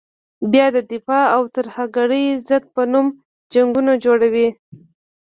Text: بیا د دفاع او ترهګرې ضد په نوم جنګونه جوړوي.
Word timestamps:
بیا 0.51 0.65
د 0.75 0.77
دفاع 0.93 1.25
او 1.35 1.43
ترهګرې 1.55 2.25
ضد 2.47 2.63
په 2.73 2.81
نوم 2.91 3.07
جنګونه 3.53 3.91
جوړوي. 4.03 4.47